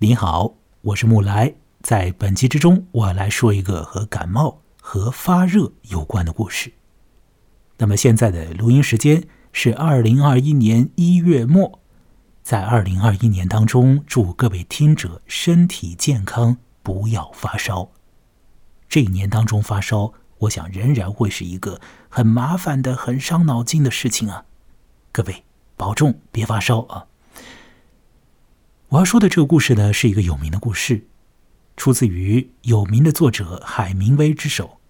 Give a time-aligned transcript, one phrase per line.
[0.00, 1.52] 你好，我是木来。
[1.80, 6.72] 在本集之中，我来说一个和感冒和发热有关的故事。
[7.78, 11.80] 那么现在的录音时间是二零二一年一月末，
[12.44, 17.90] 在二零二一年当中，祝各位听者身体健康，不要发烧。
[18.88, 24.44] 这一年当中发烧，我想仍然会是一个很麻烦的、很伤脑筋的事情啊。
[25.10, 25.42] 各位
[25.76, 27.06] 保重，别发烧啊！
[28.90, 31.06] 我要说的这个故事呢，是一个有名的故事，
[31.76, 34.80] 出自于有名的作者海明威之手。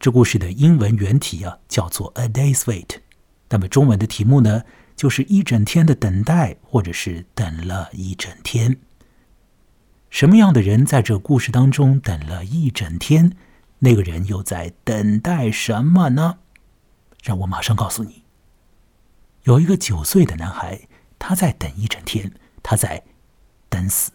[0.00, 2.86] 这故事的英文原题啊，叫做《A Day's Wait》，
[3.50, 4.62] 那么中文的题目呢，
[4.96, 8.78] 就是一整天的等待，或者是等了一整天。
[10.08, 13.36] 什么样的人在这故事当中等了一整天？
[13.80, 16.38] 那个人又在等待什么呢？
[17.22, 18.22] 让我马上告诉你。
[19.42, 23.04] 有一个九岁的男孩，他在等一整天，他在。
[23.68, 24.12] 等死！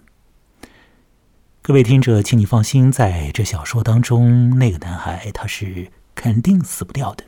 [1.61, 7.25] 各位听者，请你放心，在这小说当中，那个男孩他是肯定死不掉的。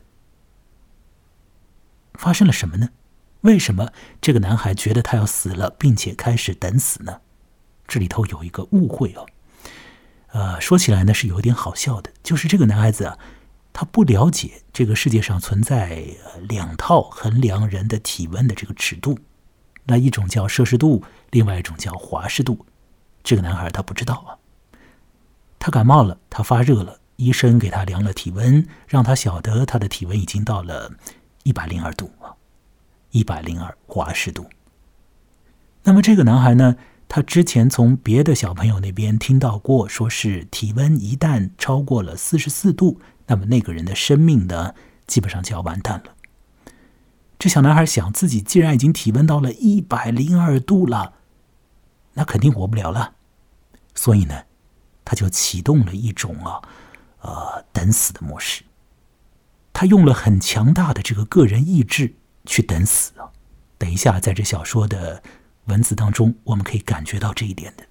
[2.14, 2.90] 发生了什么呢？
[3.42, 7.20] 为什么这个男孩觉得他要死了，并且开始等死呢？
[7.86, 9.26] 这里头有一个误会哦。
[10.28, 13.18] 呃，说起来呢是有点好笑的，就是这个男孩子啊，
[13.72, 16.04] 他不了解这个世界上存在
[16.48, 19.18] 两套衡量人的体温的这个尺度。
[19.86, 22.64] 那一种叫摄氏度，另外一种叫华氏度。
[23.22, 24.36] 这个男孩他不知道啊，
[25.58, 30.92] 他感冒了，他发热了，医生给他量了体温，让他晓得他的体温已经到了
[31.42, 32.34] 一百零二度啊，
[33.10, 34.46] 一百零二华氏度。
[35.84, 36.76] 那么这个男孩呢，
[37.08, 44.74] 他之前从别的小朋友那边听到过，说是体温一旦超过了四十四度，那么那个人的生命呢，
[45.06, 46.13] 基本上就要完蛋了。
[47.38, 51.14] 这小男孩想，自己既然已经体温到了一百零二度了，
[52.14, 53.14] 那肯定活不了了。
[53.94, 54.44] 所以呢，
[55.04, 56.62] 他就启动了一种啊，
[57.20, 58.62] 呃，等死的模式。
[59.72, 62.14] 他用了很强大的这个个人意志
[62.46, 63.30] 去等死啊。
[63.76, 65.22] 等一下，在这小说的
[65.66, 67.84] 文字当中，我们可以感觉到这一点的。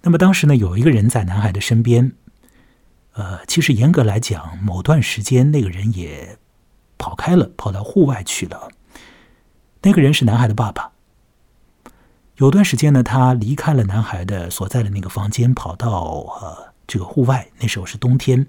[0.00, 2.12] 那么当时呢，有一个人在男孩的身边，
[3.12, 6.38] 呃，其实严格来讲，某段时间那个人也。
[7.02, 8.70] 跑开了，跑到户外去了。
[9.82, 10.92] 那个人是男孩的爸爸。
[12.36, 15.90] 有段时间呢，他离开了男孩的所在的那个房间，跑到
[16.40, 17.48] 呃这个户外。
[17.58, 18.46] 那时候是冬天，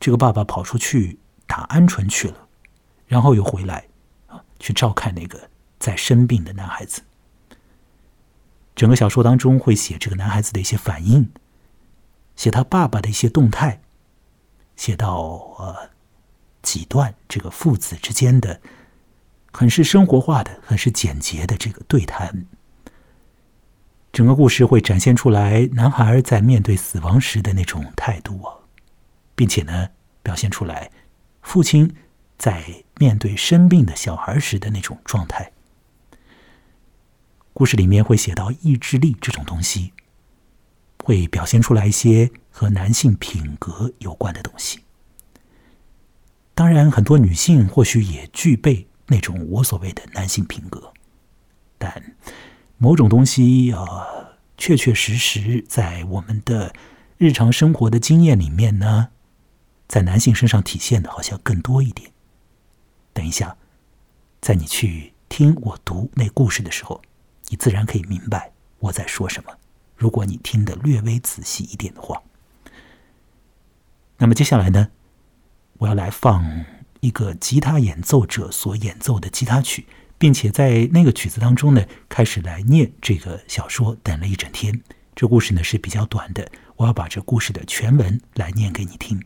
[0.00, 2.48] 这个爸爸跑出去打鹌鹑去了，
[3.06, 3.86] 然后又回来
[4.26, 5.48] 啊，去照看那个
[5.78, 7.02] 在生病的男孩子。
[8.74, 11.30] 整个小说当中会写这个男孩子的一些反应，
[12.34, 13.80] 写他爸爸的一些动态，
[14.74, 15.95] 写到呃。
[16.66, 18.60] 几段这个父子之间的
[19.52, 22.44] 很是生活化的、很是简洁的这个对谈，
[24.12, 28.52] 整个故事会展现出来男孩在面对死亡时的那种态度啊，
[29.36, 29.90] 并且呢，
[30.24, 30.90] 表现出来
[31.40, 31.94] 父亲
[32.36, 35.52] 在面对生病的小孩时的那种状态。
[37.52, 39.92] 故事里面会写到意志力这种东西，
[41.04, 44.80] 会表现出来一些和男性品格有关的东西。
[46.56, 50.90] 当然，很多女性或许也具备那种我所谓的男性品格，
[51.76, 52.16] 但
[52.78, 53.84] 某种东西啊，
[54.56, 56.72] 确确实实在我们的
[57.18, 59.08] 日常生活的经验里面呢，
[59.86, 62.10] 在男性身上体现的好像更多一点。
[63.12, 63.58] 等一下，
[64.40, 67.02] 在你去听我读那故事的时候，
[67.48, 69.52] 你自然可以明白我在说什么。
[69.94, 72.22] 如果你听得略微仔细一点的话，
[74.16, 74.88] 那么接下来呢？
[75.78, 76.64] 我要来放
[77.00, 79.86] 一个吉他演奏者所演奏的吉他曲，
[80.18, 83.96] 并且在那个曲子当中呢，开始来念这个小说。
[84.02, 84.80] 等了一整天，
[85.14, 89.22] 这故事呢是比较短的，我要把这故事的全文来念给你听。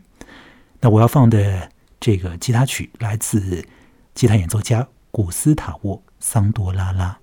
[0.79, 1.69] 那我要放的
[1.99, 3.65] 这个吉他曲来自
[4.13, 7.17] 吉他演奏家古斯塔沃·桑多拉拉。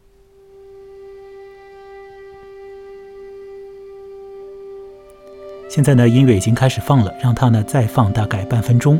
[5.68, 8.98] 现在呢，音乐已经开始放了，让它呢再放大概半分钟。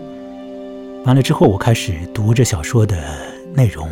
[1.05, 3.03] 完了之后，我开始读这小说的
[3.55, 3.89] 内容。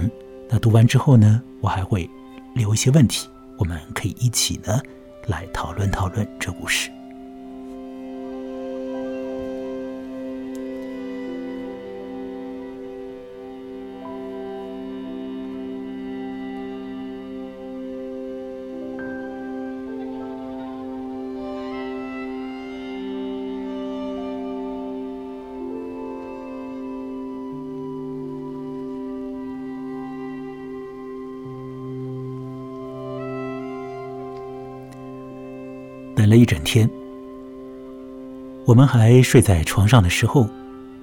[0.51, 2.09] 那读完之后呢，我还会
[2.55, 3.27] 留一些问题，
[3.59, 4.79] 我们可以一起呢
[5.27, 6.91] 来讨论讨论这故事。
[36.17, 36.91] 等了一整天。
[38.65, 40.49] 我们还睡在床上的时候，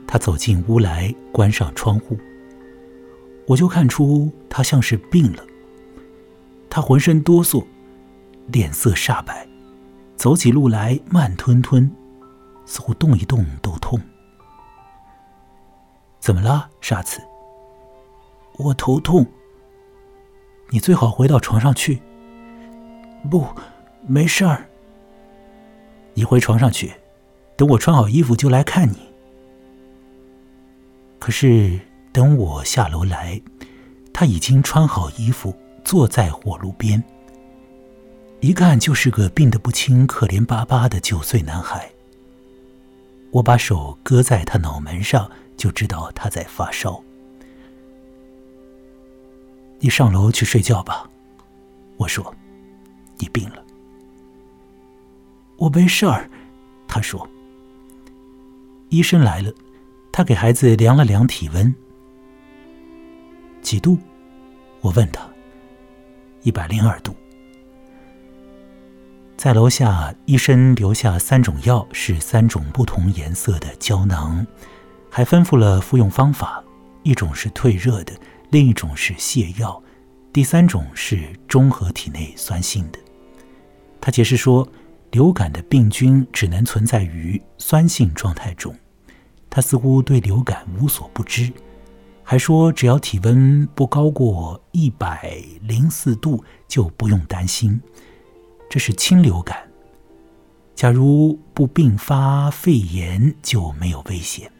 [0.07, 2.17] 他走进屋来，关上窗户。
[3.47, 5.45] 我就看出他像是病了。
[6.67, 7.63] 他浑身哆嗦，
[8.47, 9.47] 脸色煞白，
[10.15, 11.89] 走起路来慢吞吞，
[12.65, 13.99] 似乎动一动都痛。
[16.19, 17.21] 怎么了，沙子？
[18.57, 19.25] 我头痛。
[20.69, 22.01] 你最好回到床上去。
[23.29, 23.45] 不，
[24.07, 24.65] 没事儿。
[26.13, 26.93] 你回床上去，
[27.55, 28.97] 等我穿好衣服就来看你。
[31.19, 31.79] 可是
[32.11, 33.41] 等我下楼来，
[34.13, 37.03] 他已经穿好衣服，坐在火炉边。
[38.41, 41.89] 一看就是个病得不轻、可怜巴巴的九岁男孩。
[43.31, 47.01] 我把手搁在他脑门上，就知道他在发烧。
[49.79, 51.09] 你上楼去睡觉吧，
[51.97, 52.35] 我说。
[53.19, 53.62] 你病了，
[55.63, 56.29] 我没事儿。
[56.89, 57.27] 他说
[58.89, 59.49] ：“医生来了，
[60.11, 61.73] 他给孩子量了量体温，
[63.61, 63.97] 几度？”
[64.81, 65.25] 我问他
[66.43, 67.15] ：“一百零二度。”
[69.37, 74.45] 在楼下，医生留下三种药，是三种不同颜色的胶囊，
[75.09, 76.61] 还吩咐了服用方法：
[77.03, 78.13] 一种是退热的，
[78.49, 79.81] 另一种是泻药，
[80.33, 82.99] 第三种是中和体内酸性的。
[84.01, 84.67] 他解释说，
[85.13, 88.75] 流感的病菌只能存在于酸性状态中。
[89.47, 91.53] 他似乎对流感无所不知，
[92.23, 97.79] 还说只要体温不高过一百零四度就不用担心，
[98.67, 99.69] 这是轻流感。
[100.73, 104.51] 假如不并发肺炎就没有危险。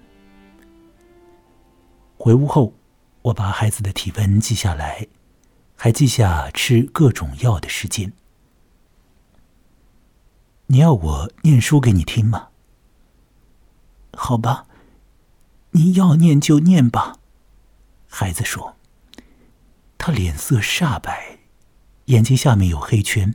[2.15, 2.75] 回屋后，
[3.23, 5.07] 我把孩子的体温记下来，
[5.75, 8.13] 还记下吃各种药的时间。
[10.67, 12.49] 你要我念书给你听吗？
[14.13, 14.65] 好吧，
[15.71, 17.17] 你要念就念吧。
[18.07, 18.75] 孩子说。
[19.97, 21.39] 他脸色煞白，
[22.05, 23.33] 眼睛下面有黑圈。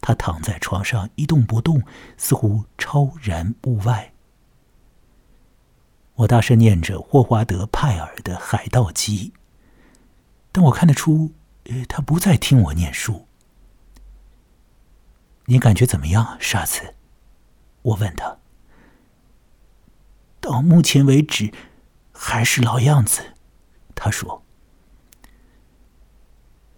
[0.00, 1.80] 他躺在床上一动不动，
[2.16, 4.12] 似乎超然物外。
[6.14, 9.32] 我大声念着霍华德·派尔的《海盗集》，
[10.50, 11.32] 但我看得出，
[11.88, 13.25] 他不再听我念书。
[15.46, 16.94] 你感觉怎么样，沙子？
[17.82, 18.38] 我问他。
[20.40, 21.52] 到目前为止，
[22.12, 23.34] 还是老样子。
[23.94, 24.42] 他说。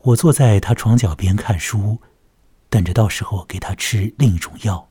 [0.03, 2.01] 我坐在他床脚边看书，
[2.71, 4.89] 等着到时候给他吃另一种药。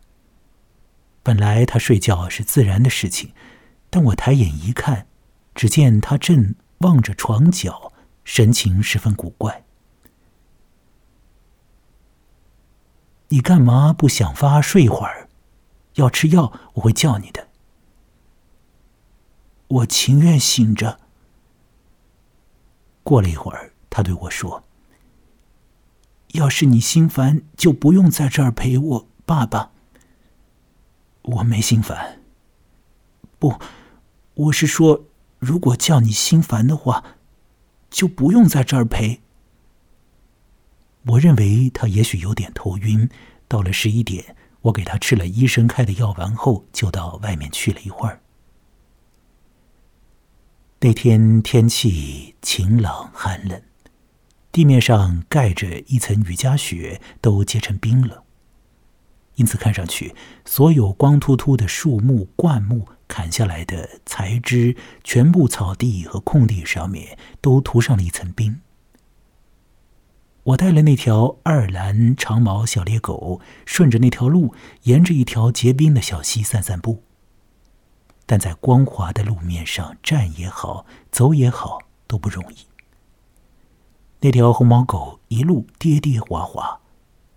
[1.23, 3.33] 本来他睡觉是自然的事情，
[3.89, 5.07] 但我抬眼一看，
[5.55, 9.63] 只见他正望着床角，神情十分古怪。
[13.29, 15.29] 你干嘛不想发睡一会儿？
[15.95, 17.47] 要吃药，我会叫你的。
[19.67, 20.99] 我情愿醒着。
[23.03, 24.63] 过了一会儿，他对我说
[26.33, 29.71] ：“要是你心烦，就不用在这儿陪我，爸爸。”
[31.23, 32.21] 我没心烦。
[33.39, 33.59] 不，
[34.35, 35.05] 我是说，
[35.39, 37.03] 如果叫你心烦的话，
[37.89, 39.21] 就不用在这儿陪。
[41.07, 43.09] 我认为他也许有点头晕。
[43.47, 48.21] 到了十一点，我给他吃了医生开的药丸后，就到外面去了一会儿。
[50.81, 53.61] 那天天气晴朗寒冷，
[54.51, 58.25] 地面上盖着一层雨夹雪，都结成冰了。
[59.35, 68.59] 因此，看上去所有光秃秃的树木、灌木、砍下来的材枝，全部草地和空地上面都涂上了一层冰。
[70.47, 77.03] 我带了那条爱尔兰长毛小猎狗，顺着那条路，沿着一条结冰的小溪散散步。
[78.25, 82.59] 但在光滑的路面上站也好，走也好，都不容易。
[84.21, 86.79] 那条红毛狗一路跌跌滑滑，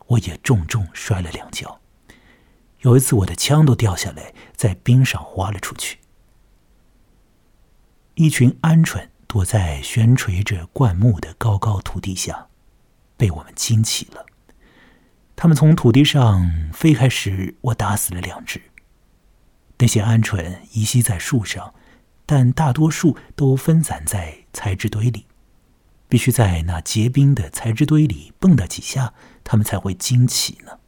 [0.06, 1.80] 我也重重摔了两跤。
[2.82, 5.98] 有一次，我的枪都掉下来，在冰上滑了出去。
[8.14, 12.46] 一群鹌鹑躲在悬垂着灌木的高高土地下。
[13.20, 14.24] 被我们惊起了。
[15.36, 18.62] 他们从土地上飞开时，我打死了两只。
[19.76, 21.74] 那些鹌鹑依稀在树上，
[22.24, 25.26] 但大多数都分散在材质堆里。
[26.08, 29.12] 必须在那结冰的材质堆里蹦跶几下，
[29.44, 30.78] 它们才会惊起呢。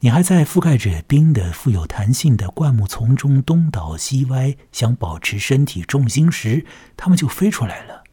[0.00, 6.64] 你还在覆盖着冰的富有弹性的灌木丛中东倒西歪，想保持身体重心时，
[6.96, 8.04] 它们就飞出来了。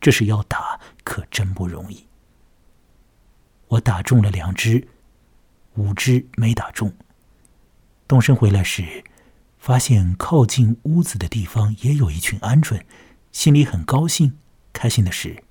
[0.00, 2.06] 这是要打，可真不容易。
[3.66, 4.86] 我打中了两只，
[5.74, 6.94] 五只没打中。
[8.06, 9.02] 动身回来时，
[9.58, 12.80] 发现靠近屋子的地方也有一群鹌鹑，
[13.32, 14.38] 心里很高兴。
[14.72, 15.42] 开心的是，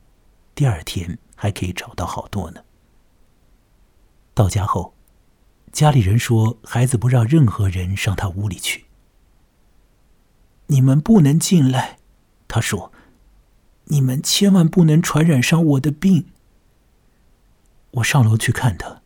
[0.55, 2.63] 第二天还可以找到好多呢。
[4.33, 4.93] 到家后，
[5.73, 8.85] 家里人说孩子不让任何人上他屋里去。
[10.67, 11.97] 你们不能进来，
[12.47, 12.93] 他说
[13.89, 16.31] ：“你们千万不能传染上我的病。”
[17.91, 19.01] 我上楼去看他，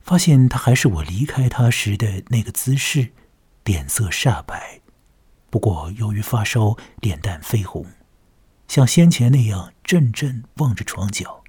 [0.00, 3.10] 发现他还是我离开他时的那个姿势，
[3.64, 4.80] 脸色煞白，
[5.50, 7.84] 不过由于发烧，脸蛋绯红，
[8.66, 11.42] 像先前那样怔怔望着床角。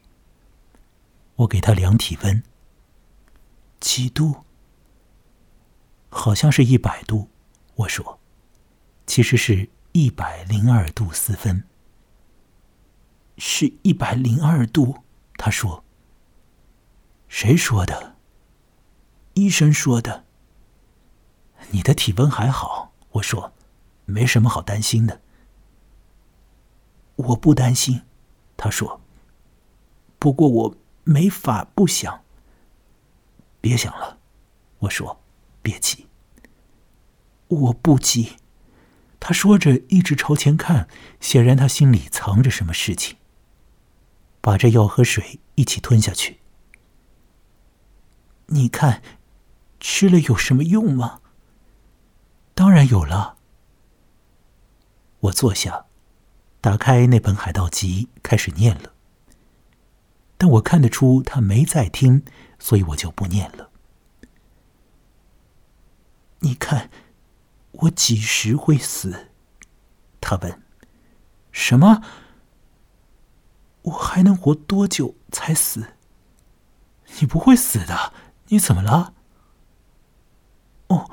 [1.35, 2.43] 我给他量体温，
[3.79, 4.43] 几度？
[6.09, 7.29] 好像是一百度。
[7.75, 8.17] 我说。
[9.07, 11.65] 其实是一百零二度四分，
[13.43, 14.99] 是一百零二度。
[15.35, 15.83] 他说
[17.27, 18.17] ：“谁说的？”
[19.33, 20.25] 医生说的。
[21.71, 23.51] 你的体温还好，我说，
[24.05, 25.21] 没什么好担心的。
[27.15, 28.03] 我不担心，
[28.55, 29.01] 他说。
[30.19, 32.23] 不过我没法不想。
[33.59, 34.19] 别想了，
[34.77, 35.19] 我说，
[35.63, 36.05] 别急。
[37.47, 38.37] 我不急。
[39.19, 40.87] 他说着，一直朝前看，
[41.19, 43.17] 显然他心里藏着什么事情。
[44.41, 46.39] 把这药和水一起吞下去。
[48.47, 49.01] 你看，
[49.79, 51.21] 吃了有什么用吗？
[52.53, 53.37] 当然有了。
[55.19, 55.85] 我坐下，
[56.59, 58.93] 打开那本《海盗集》，开始念了。
[60.37, 62.25] 但我看得出他没在听，
[62.59, 63.69] 所以我就不念了。
[66.39, 66.89] 你看。
[67.73, 69.29] 我几时会死？
[70.19, 70.61] 他问。
[71.51, 72.03] 什么？
[73.83, 75.93] 我还能活多久才死？
[77.19, 78.13] 你不会死的。
[78.47, 79.13] 你怎么了？
[80.87, 81.09] 哦，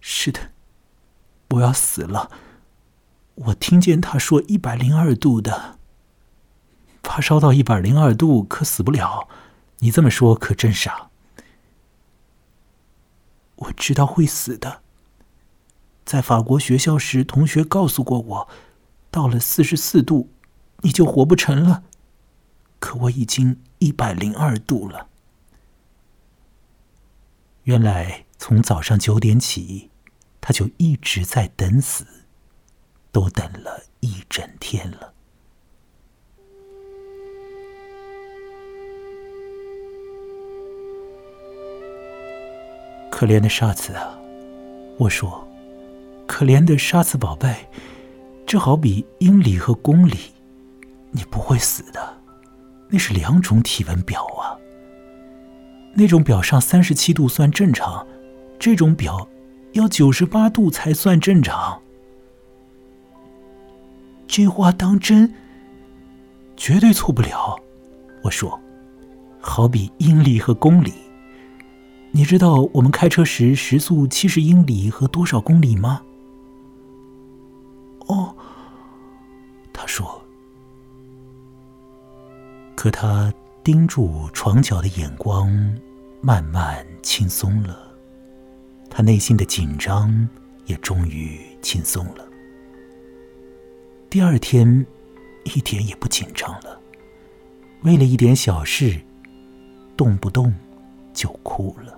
[0.00, 0.52] 是的，
[1.50, 2.30] 我要死了。
[3.34, 5.78] 我听见他说一百零二度的，
[7.02, 9.28] 发烧到一百零二度可死不了。
[9.80, 11.10] 你这么说可真傻。
[13.56, 14.80] 我知道会死的。
[16.06, 18.48] 在法国学校时，同学告诉过我，
[19.10, 20.30] 到了四十四度，
[20.82, 21.82] 你就活不成了。
[22.78, 25.08] 可我已经一百零二度了。
[27.64, 29.90] 原来从早上九点起，
[30.40, 32.06] 他就一直在等死，
[33.10, 35.12] 都等了一整天了。
[43.10, 44.18] 可怜的沙子啊！
[44.98, 45.42] 我说。
[46.28, 47.68] 可怜的沙子宝贝，
[48.44, 50.32] 这好比英里和公里，
[51.16, 52.18] 你不会死的。
[52.88, 54.54] 那是两种体温表啊。
[55.94, 58.06] 那种表上三十七度算正常，
[58.58, 59.26] 这种表
[59.72, 61.80] 要九十八度才算正常。
[64.26, 65.32] 这话当真？
[66.54, 67.58] 绝对错不了。
[68.22, 68.60] 我说，
[69.40, 70.92] 好比英里和公里。
[72.12, 76.02] 你知道我们开车时时速七十英里和多少公里吗？
[78.06, 78.34] 哦，
[79.72, 80.22] 他说。
[82.86, 85.50] 可他盯住床角的眼光
[86.20, 87.76] 慢慢轻松了，
[88.88, 90.28] 他内心的紧张
[90.66, 92.24] 也终于轻松了。
[94.08, 94.86] 第二天
[95.42, 96.80] 一点也不紧张了，
[97.82, 99.00] 为了一点小事，
[99.96, 100.54] 动不动
[101.12, 101.95] 就哭了。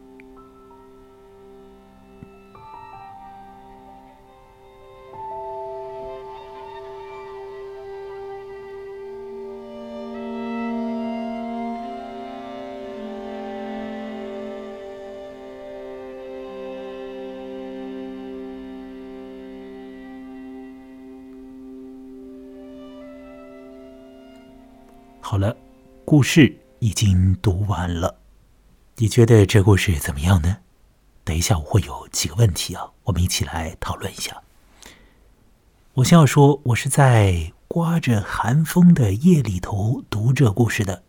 [25.31, 25.55] 好了，
[26.07, 28.19] 故事已经读完了。
[28.97, 30.57] 你觉得这故事怎么样呢？
[31.23, 34.43] 等一下我会有几个问题啊，我们一起来讨论一下。
[35.93, 41.03] 我先要说，我是在刮着寒风的夜里头读这故事的，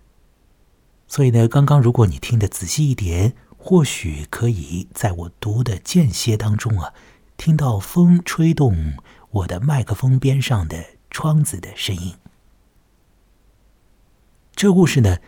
[1.07, 6.93] 所以呢，刚刚如果你听得仔细一点，或许可以在我读的间歇当中啊，
[7.37, 8.95] 听到风吹动
[9.29, 12.13] 我的麦克风边上的窗子的声音。
[14.59, 15.19] 这故事呢，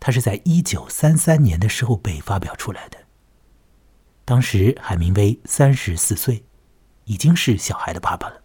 [0.00, 2.98] 它是在一九三三年的时候被发表出来的。
[4.24, 6.42] 当时海明威三十四岁，
[7.04, 8.42] 已经是小孩的爸爸了。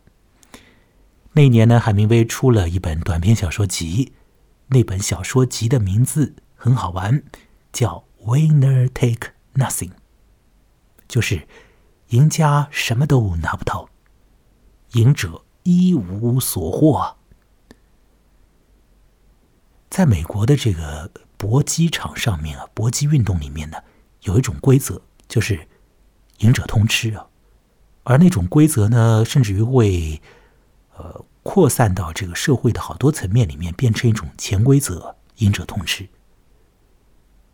[1.31, 4.13] 那年呢，海明威出了一本短篇小说集，
[4.67, 7.23] 那本小说集的名字很好玩，
[7.73, 9.93] 叫《Winner Take nothing，
[11.07, 11.47] 就是
[12.09, 13.89] 赢家什么都拿不到，
[14.91, 17.17] 赢者一无所获。
[19.95, 23.77] 在美国的这个搏击场上面啊，搏击运动里面呢，
[24.23, 25.69] 有一种规则，就是
[26.39, 27.27] 赢者通吃啊。
[28.03, 30.21] 而那种规则呢，甚至于会
[30.97, 36.09] 呃扩散到这个社会的好多层面里面，变成一种潜规则：赢者通吃。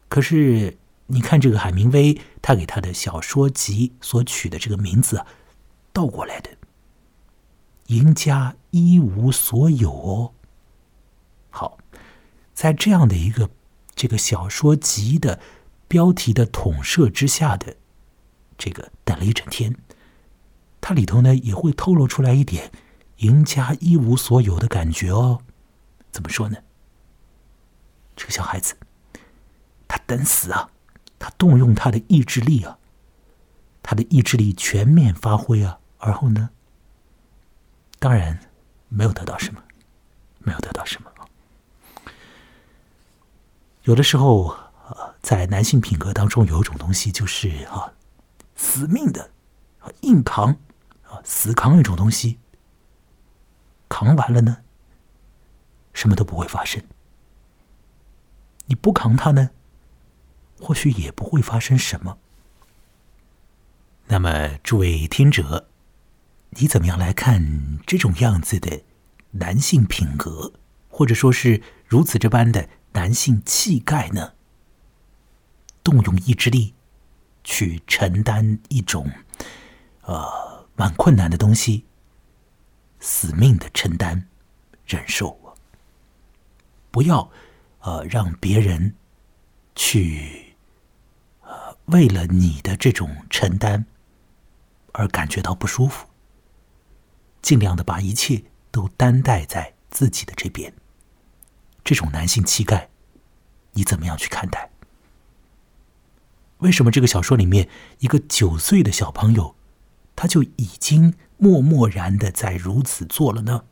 [0.09, 5.27] 可是你看，这个海明威他给他的小说集所取的这个名字啊，
[5.93, 6.49] 倒过来的，
[7.85, 10.33] 赢家一无所有哦。
[11.51, 11.77] 好。
[12.53, 13.49] 在这样的一个
[13.95, 15.39] 这个小说集的
[15.87, 17.75] 标题的统摄之下的
[18.57, 19.75] 这个等了一整天，
[20.79, 22.71] 它里头呢也会透露出来一点
[23.17, 25.41] 赢家一无所有的感觉哦。
[26.11, 26.57] 怎么说呢？
[28.15, 28.75] 这个小孩子，
[29.87, 30.69] 他等死啊，
[31.17, 32.77] 他动用他的意志力啊，
[33.81, 36.49] 他的意志力全面发挥啊，而后呢，
[37.99, 38.39] 当然
[38.89, 39.61] 没有得到什么，
[40.39, 41.10] 没有得到什么。
[43.83, 44.55] 有的时候，
[44.89, 47.93] 呃，在男性品格当中，有一种东西就是啊，
[48.55, 49.31] 死命的，
[50.01, 50.51] 硬扛
[51.03, 52.37] 啊，死扛一种东西，
[53.89, 54.57] 扛完了呢，
[55.93, 56.83] 什么都不会发生。
[58.67, 59.49] 你不扛它呢，
[60.59, 62.19] 或许也不会发生什么。
[64.07, 65.67] 那么，诸位听者，
[66.51, 68.83] 你怎么样来看这种样子的
[69.31, 70.53] 男性品格，
[70.87, 72.69] 或者说是如此这般的？
[72.93, 74.31] 男性气概呢？
[75.83, 76.73] 动用意志力
[77.43, 79.11] 去承担一种
[80.03, 81.83] 呃蛮困难的东西，
[83.01, 84.25] 死命的承担、
[84.85, 85.37] 忍受
[86.91, 87.29] 不要
[87.79, 88.95] 呃让别人
[89.75, 90.55] 去
[91.41, 93.85] 呃为了你的这种承担
[94.93, 96.07] 而感觉到不舒服，
[97.41, 100.73] 尽量的把一切都担待在自己的这边。
[101.83, 102.89] 这种男性气概，
[103.73, 104.69] 你怎么样去看待？
[106.59, 107.67] 为什么这个小说里面
[107.99, 109.55] 一个九岁的小朋友，
[110.15, 113.63] 他就已经默默然的在如此做了呢？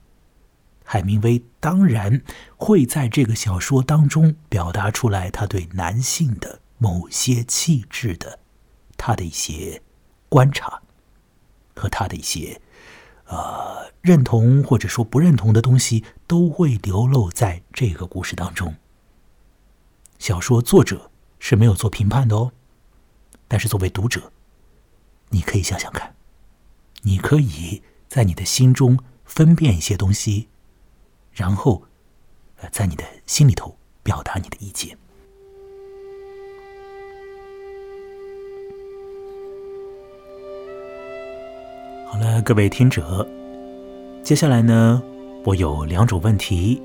[0.83, 2.23] 海明威当然
[2.57, 8.39] 会在这个小说当中表达出来他对男性的某些气质的
[8.97, 9.83] 他的一些
[10.29, 10.81] 观察
[11.75, 12.59] 和他的一些。
[13.29, 18.75] 呃，认同或者说不认同的东西都会流露在这个故事当中。
[20.17, 22.51] 小说作者是没有做评判的哦，
[23.47, 24.31] 但是作为读者，
[25.29, 26.15] 你可以想想看，
[27.03, 30.49] 你可以在你的心中分辨一些东西，
[31.31, 31.83] 然后，
[32.71, 34.97] 在你的心里头表达你的意见。
[42.11, 43.25] 好了，各位听者，
[44.23, 44.99] 接下来呢，
[45.45, 46.81] 我有两种问题，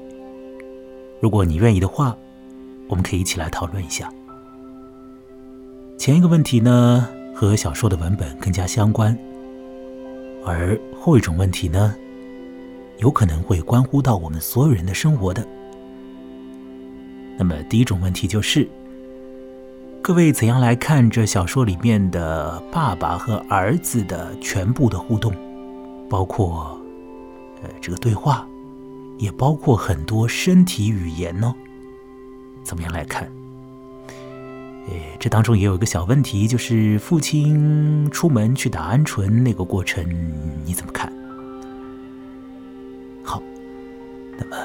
[1.18, 2.14] 如果你愿意的话，
[2.90, 4.12] 我们可以一起来讨论一下。
[5.96, 9.18] 前一个问题呢，和小说的文本更加相关，
[10.44, 11.94] 而后一种问题呢，
[12.98, 15.42] 有可能会关乎到我们所有人的生活的。
[17.38, 18.68] 那么，第一种问题就是。
[20.06, 25.34] 各位怎样来看这小说里面的爸爸和儿子的全部的互动，
[26.10, 26.78] 包括
[27.62, 28.46] 呃这个对话，
[29.16, 31.54] 也包括很多身体语言呢？
[32.62, 33.26] 怎么样来看？
[34.90, 40.04] 诶，这当中也有一个小问题，就是父亲出门去打鹌鹑那个过程，
[40.66, 41.10] 你怎么看？
[43.22, 43.42] 好，
[44.36, 44.56] 那么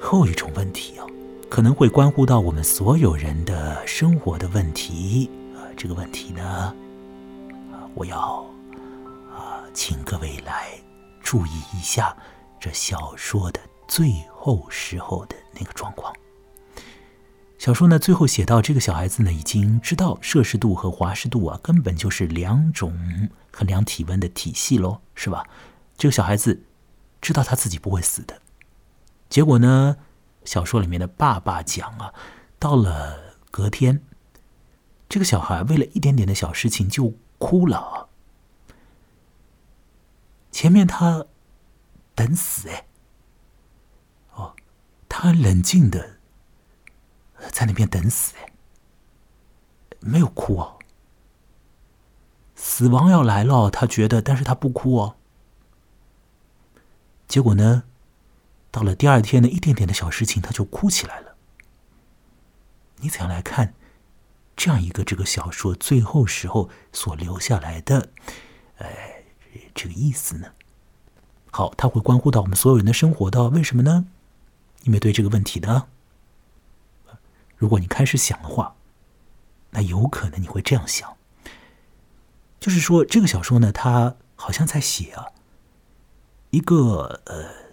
[0.00, 1.06] 后一种问题啊。
[1.54, 6.74] 可能会关乎到我们所有人的生活的问题啊，这个问题呢，
[7.94, 8.44] 我要
[9.32, 10.70] 啊，请各位来
[11.22, 12.12] 注意一下
[12.58, 16.12] 这小说的最后时候的那个状况。
[17.56, 25.46] 小说呢，最后写到这个小孩子呢，已经知道摄氏度和华氏度啊，根本就是两种衡量体温的体系喽，是吧？
[25.96, 26.64] 这个小孩子
[27.20, 28.42] 知道他自己不会死的，
[29.28, 29.96] 结果呢？
[30.44, 32.12] 小说里面的爸爸讲啊，
[32.58, 34.02] 到了隔天，
[35.08, 38.08] 这个小孩为了一点点的小事情就哭了。
[40.52, 41.26] 前面他
[42.14, 42.86] 等死哎，
[44.34, 44.54] 哦，
[45.08, 46.18] 他冷静的
[47.50, 48.52] 在那边等死哎，
[50.00, 50.78] 没有哭哦。
[52.54, 55.16] 死亡要来了，他觉得，但是他不哭哦。
[57.26, 57.84] 结果呢？
[58.74, 61.36] 到了第二天的，一点点的小事情，他就哭起来了。
[62.96, 63.72] 你怎样来看
[64.56, 68.08] 这样一个这个小说最后时候所留下来的，
[68.78, 68.88] 呃，
[69.76, 70.48] 这个意思呢？
[71.52, 74.06] 好，它会关乎到我们所有人的生活的，为什么呢？
[74.82, 75.86] 因为对这个问题呢，
[77.56, 78.74] 如果你开始想的话，
[79.70, 81.16] 那有可能你会这样想，
[82.58, 85.28] 就是说这个小说呢，它好像在写啊，
[86.50, 87.63] 一个呃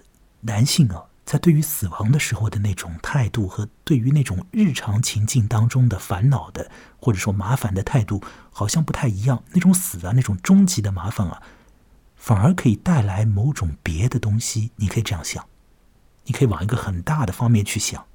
[0.41, 1.05] 男性啊。
[1.23, 9.41] 在对于死亡的时候的那种态度，和对于那种日常情境当中的烦恼的或者说麻烦的态度，好像不太一样。
[9.53, 11.41] 那种死啊，那种终极的麻烦啊，
[12.17, 14.71] 反而可以带来某种别的东西。
[14.75, 15.47] 你可以这样想，
[16.25, 18.05] 你可以往一个很大的方面去想，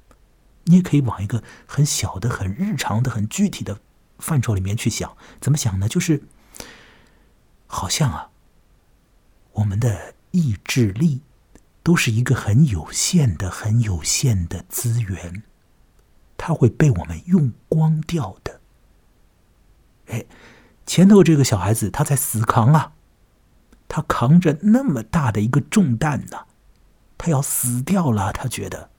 [0.65, 3.79] 你也可以往一个很小的、很日常的、很具体的
[4.19, 5.17] 范畴里面去想。
[5.41, 5.89] 怎么想呢？
[5.89, 6.21] 就是
[7.65, 8.29] 好像啊，
[9.53, 11.21] 我们的意志力。
[11.87, 15.43] 都是一个很有限的、很有限的资源，
[16.35, 18.59] 它会被我们用光掉的。
[20.07, 20.25] 哎，
[20.85, 22.91] 前头这个小孩子他在死扛啊，
[23.87, 26.47] 他扛着那么大的一个重担呢，
[27.17, 28.33] 他要死掉了。
[28.33, 28.89] 他觉得，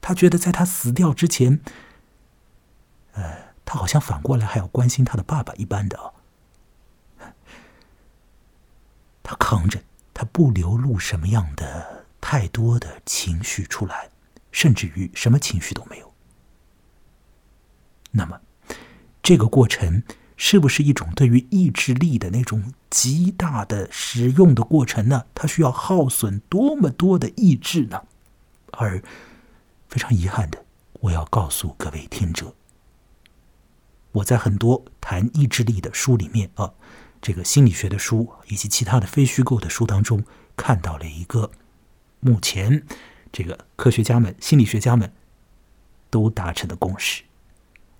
[0.00, 1.60] 他觉得在他死掉之前，
[3.12, 6.14] 呃，他好像反过来还要关心他的爸爸一般的哦。
[9.22, 9.82] 他扛着，
[10.14, 11.95] 他不流露什么样的。
[12.28, 14.10] 太多的情绪出来，
[14.50, 16.12] 甚至于什么情绪都没有。
[18.10, 18.40] 那么，
[19.22, 20.02] 这个过程
[20.36, 25.26] 是不是一种对于意志力的那种极大的使用的过程呢？
[25.36, 28.02] 它需要耗损多么多的意志呢？
[28.72, 29.00] 而
[29.88, 32.56] 非常遗憾的，我要告诉各位听者，
[34.10, 36.74] 我在很多谈意志力的书里面啊，
[37.22, 40.24] 这个心理学的书以及其他的非虚构的书当中，
[40.56, 41.52] 看到了一个。
[42.26, 42.84] 目前，
[43.30, 45.12] 这个科学家们、心理学家们
[46.10, 47.22] 都达成的共识，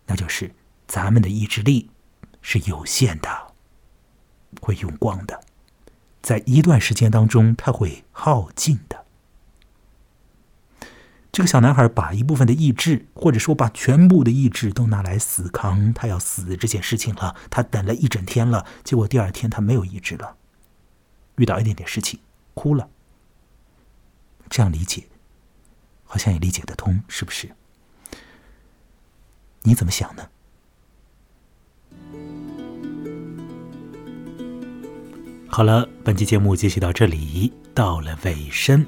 [0.07, 0.53] 那就是
[0.89, 1.91] 咱们的意志力
[2.43, 3.55] 是有限的，
[4.61, 5.41] 会用光的，
[6.21, 9.05] 在一段时间当中，它会耗尽的。
[11.31, 17.37] 这个小男孩把一部分的意志，或者说把全部的意志，都拿来死扛他要死这件事情了。
[17.51, 20.37] 他等了一整天了，结果第二天他没有意志了，
[21.37, 22.19] 遇到一点点事情，
[22.55, 22.89] 哭了。
[24.49, 25.05] 这样理解，
[26.05, 27.51] 好像也理解得通，是不是？
[29.63, 30.29] 你怎么想呢？
[35.49, 38.87] 好了，本期节目继续到这里，到了尾声。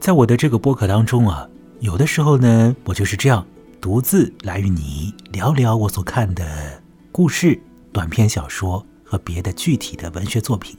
[0.00, 1.48] 在我的这个播客当中啊，
[1.80, 3.46] 有的时候呢，我就是这样
[3.80, 7.60] 独自来与你聊聊我所看的故事、
[7.92, 10.76] 短篇小说和别的具体的文学作品，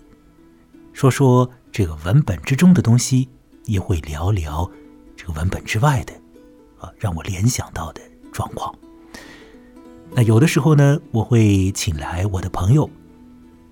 [0.94, 1.50] 说说。
[1.72, 3.30] 这个文本之中的东西，
[3.66, 4.70] 也会聊聊
[5.16, 6.14] 这个文本之外的，
[6.80, 8.74] 啊，让我联想到的状况。
[10.14, 12.90] 那有的时候呢，我会请来我的朋友，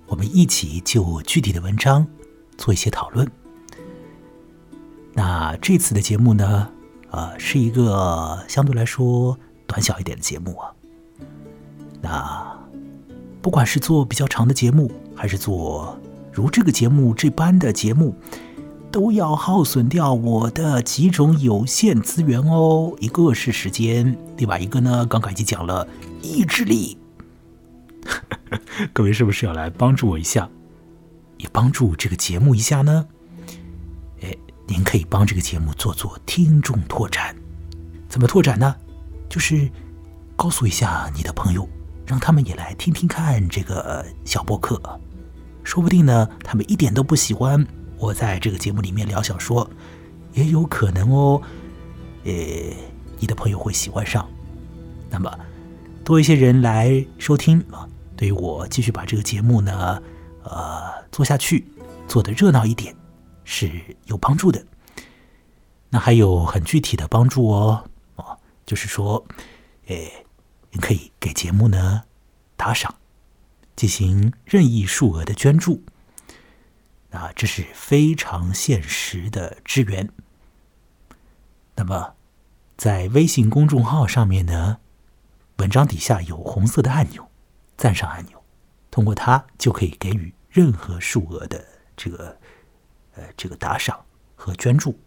[0.06, 2.06] 我们一起就具体的文章
[2.56, 3.30] 做一些讨论。
[5.12, 6.72] 那这次的节目呢，
[7.10, 10.72] 啊，是一个相对来说短小一点的节目啊。
[12.00, 12.58] 那
[13.42, 16.00] 不管是做比较长的节目，还是做。
[16.32, 18.14] 如这个节目这般的节目，
[18.90, 22.94] 都要耗损掉我的几种有限资源哦。
[22.98, 25.86] 一个是时间，另外一个呢，刚刚已经讲了
[26.22, 26.96] 意志力。
[28.92, 30.48] 各位是不是要来帮助我一下，
[31.36, 33.06] 也帮助这个节目一下呢？
[34.22, 34.34] 哎，
[34.66, 37.34] 您可以帮这个节目做做听众拓展。
[38.08, 38.74] 怎么拓展呢？
[39.28, 39.70] 就是
[40.34, 41.68] 告诉一下你的朋友，
[42.04, 44.80] 让他们也来听听看这个小播客。
[45.62, 47.66] 说不定呢，他们一点都不喜欢
[47.98, 49.70] 我在这个节目里面聊小说，
[50.32, 51.40] 也有可能哦。
[52.24, 52.32] 呃，
[53.18, 54.28] 你的朋友会喜欢上，
[55.08, 55.38] 那么
[56.04, 60.02] 多一些人来收听啊，对于我继续把这个节目呢，
[60.42, 61.66] 呃，做下去，
[62.08, 62.94] 做的热闹一点
[63.44, 63.70] 是
[64.06, 64.64] 有帮助的。
[65.88, 67.84] 那还有很具体的帮助哦，
[68.16, 69.24] 啊，就是说，
[69.86, 69.96] 呃，
[70.70, 72.02] 你可以给节目呢
[72.56, 72.94] 打赏。
[73.80, 75.82] 进行任意数额的捐助，
[77.12, 80.06] 啊，这是非常现实的支援。
[81.76, 82.12] 那么，
[82.76, 84.80] 在微信公众号上面呢，
[85.56, 87.26] 文章底下有红色的按钮，
[87.78, 88.44] 赞赏按钮，
[88.90, 91.64] 通过它就可以给予任何数额的
[91.96, 92.36] 这个
[93.14, 93.98] 呃这个打赏
[94.36, 95.00] 和捐助，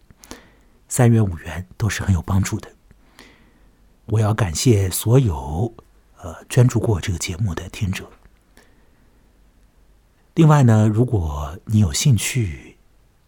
[0.88, 2.68] 三元五元都是很有帮助的。
[4.06, 5.72] 我要感谢所有
[6.16, 8.10] 呃捐助过这个节目的听者。
[10.34, 12.76] 另外呢，如果你有兴趣，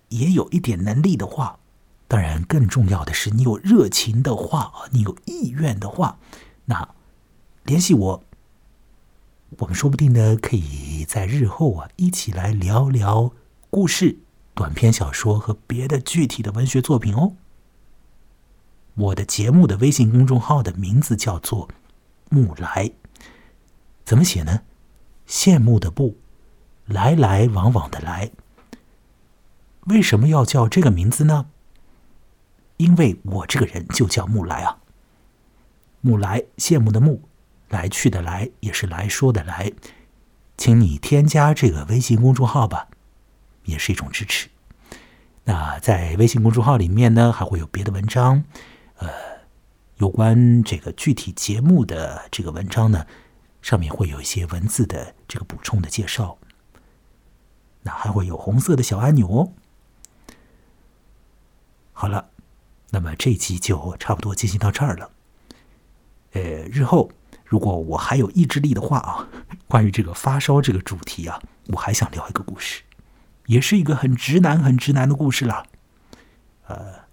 [0.08, 1.60] 也有一点能力的话，
[2.08, 6.18] 当然更重要的是你有热情的话，你有意愿的话，
[6.64, 6.96] 那
[7.62, 8.24] 联系我，
[9.58, 13.30] 我们说不定呢，可以在日后啊一起来聊聊
[13.70, 14.18] 故事、
[14.52, 17.34] 短篇小说和别的具体的文学作品哦。
[18.94, 21.68] 我的节目的微信公众号的名字叫做
[22.30, 22.90] “木来”，
[24.04, 24.62] 怎么写呢？
[25.28, 26.16] 羡慕的不，
[26.86, 28.30] 来来往往的来。
[29.86, 31.46] 为什么要叫这个名字呢？
[32.76, 34.78] 因为我这个人就叫木来啊。
[36.00, 37.28] 木来，羡慕的慕，
[37.68, 39.72] 来去的来，也是来说的来。
[40.56, 42.88] 请你添加这个微信公众号吧，
[43.64, 44.48] 也是一种支持。
[45.44, 48.44] 那在微信公众号里面呢，还会有别的文章，
[48.98, 49.08] 呃，
[49.96, 53.06] 有关这个具体节目的这个文章呢，
[53.62, 56.38] 上面会有一些文字的这个补充的介绍。
[57.86, 59.52] 那还会有红色的小按钮哦。
[61.92, 62.30] 好了，
[62.90, 65.12] 那么这集就差不多进行到这儿了。
[66.32, 67.12] 呃，日后
[67.44, 69.28] 如果我还有意志力的话啊，
[69.68, 72.82] 关于这个发烧这个主题啊，我还想聊一个故事，
[73.46, 75.64] 也是一个很直男、很直男的故事啦。
[76.66, 77.06] 呃，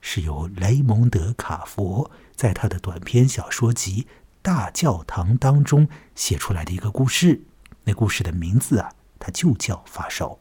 [0.00, 4.02] 是由雷蒙德·卡佛在他的短篇小说集
[4.42, 7.42] 《大教堂》当中写出来的一个故事。
[7.84, 10.38] 那故事的名字啊，它就叫《发烧》。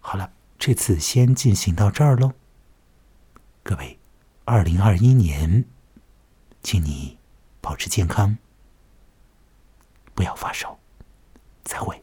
[0.00, 0.32] 好了。
[0.64, 2.34] 这次先进行到这儿喽，
[3.64, 3.98] 各位，
[4.44, 5.64] 二零二一年，
[6.62, 7.18] 请你
[7.60, 8.38] 保持健康，
[10.14, 10.78] 不要发烧，
[11.64, 12.00] 再会。